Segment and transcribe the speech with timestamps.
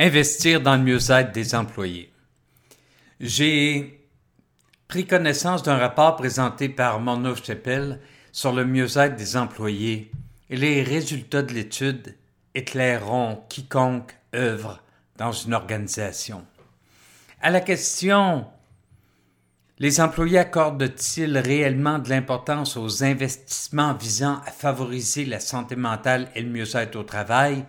[0.00, 2.12] Investir dans le mieux-être des employés.
[3.18, 4.08] J'ai
[4.86, 7.98] pris connaissance d'un rapport présenté par Mono Chappell
[8.30, 10.12] sur le mieux-être des employés
[10.50, 12.14] et les résultats de l'étude
[12.54, 14.80] éclaireront quiconque œuvre
[15.16, 16.46] dans une organisation.
[17.42, 18.46] À la question
[19.80, 26.42] les employés accordent-ils réellement de l'importance aux investissements visant à favoriser la santé mentale et
[26.42, 27.64] le mieux-être au travail?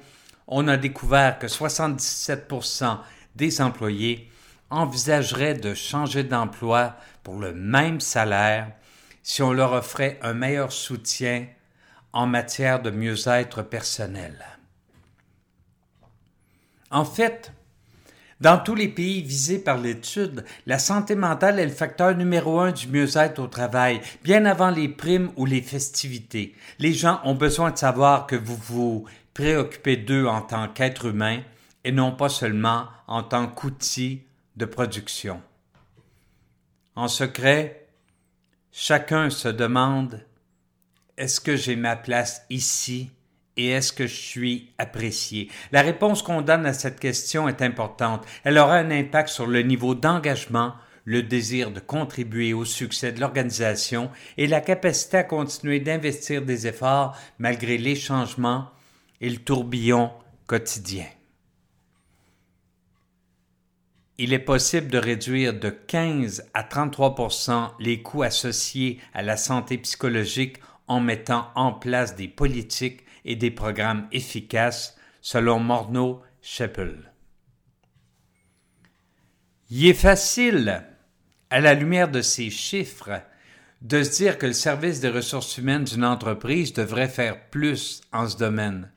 [0.52, 2.98] On a découvert que 77%
[3.35, 4.31] des employés
[4.72, 8.72] envisageraient de changer d'emploi pour le même salaire
[9.22, 11.45] si on leur offrait un meilleur soutien
[12.13, 14.44] en matière de mieux-être personnel.
[16.89, 17.52] En fait,
[18.41, 22.72] dans tous les pays visés par l'étude, la santé mentale est le facteur numéro un
[22.72, 26.55] du mieux-être au travail, bien avant les primes ou les festivités.
[26.80, 29.06] Les gens ont besoin de savoir que vous vous
[29.40, 31.40] préoccupez d'eux en tant qu'être humain
[31.86, 34.23] et non pas seulement en tant qu'outil
[34.58, 35.42] de production.
[36.98, 37.88] En secret,
[38.73, 40.26] chacun se demande
[41.18, 43.12] Est-ce que j'ai ma place ici
[43.56, 45.50] et est-ce que je suis apprécié?
[45.72, 48.26] La réponse qu'on donne à cette question est importante.
[48.44, 50.74] Elle aura un impact sur le niveau d'engagement,
[51.06, 56.68] le désir de contribuer au succès de l'organisation et la capacité à continuer d'investir des
[56.68, 58.70] efforts malgré les changements
[59.22, 60.12] et le tourbillon
[60.48, 61.06] quotidien.
[64.17, 69.78] Il est possible de réduire de 15 à 33% les coûts associés à la santé
[69.78, 77.14] psychologique en mettant en place des politiques et des programmes efficaces, selon Morneau Scheppel.
[79.70, 80.84] Il est facile,
[81.50, 83.22] à la lumière de ces chiffres,
[83.81, 88.28] de se dire que le service des ressources humaines d'une entreprise devrait faire plus en
[88.28, 88.92] ce domaine.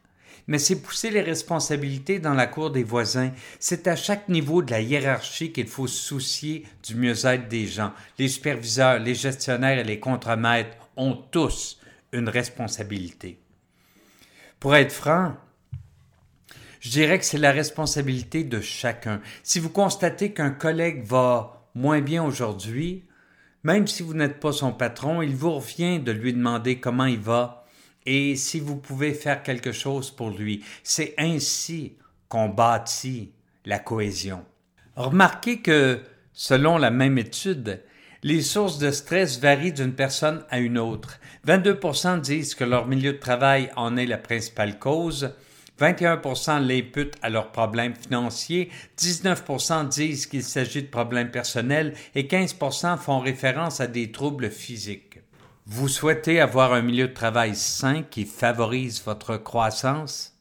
[0.47, 3.31] Mais c'est pousser les responsabilités dans la cour des voisins.
[3.61, 7.93] C'est à chaque niveau de la hiérarchie qu'il faut se soucier du mieux-être des gens.
[8.19, 11.81] Les superviseurs, les gestionnaires et les contremaîtres ont tous
[12.13, 13.39] une responsabilité.
[14.59, 15.37] Pour être franc,
[16.81, 19.21] je dirais que c'est la responsabilité de chacun.
[19.43, 23.05] Si vous constatez qu'un collègue va moins bien aujourd'hui,
[23.63, 27.21] même si vous n'êtes pas son patron, il vous revient de lui demander comment il
[27.21, 27.62] va
[28.07, 30.65] et si vous pouvez faire quelque chose pour lui.
[30.83, 31.95] C'est ainsi
[32.29, 33.33] qu'on bâtit
[33.65, 34.45] la cohésion.
[34.97, 36.01] Remarquez que,
[36.33, 37.83] selon la même étude,
[38.23, 41.19] les sources de stress varient d'une personne à une autre.
[41.47, 45.35] 22% disent que leur milieu de travail en est la principale cause.
[45.81, 52.99] 21% l'imputent à leurs problèmes financiers, 19% disent qu'il s'agit de problèmes personnels et 15%
[52.99, 55.22] font référence à des troubles physiques.
[55.67, 60.37] Vous souhaitez avoir un milieu de travail sain qui favorise votre croissance?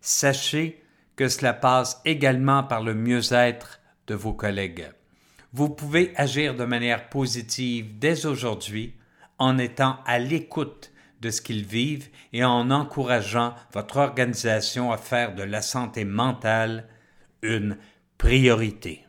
[0.00, 0.82] Sachez
[1.16, 4.90] que cela passe également par le mieux-être de vos collègues
[5.52, 8.94] vous pouvez agir de manière positive dès aujourd'hui
[9.38, 15.34] en étant à l'écoute de ce qu'ils vivent et en encourageant votre organisation à faire
[15.34, 16.86] de la santé mentale
[17.42, 17.76] une
[18.16, 19.04] priorité.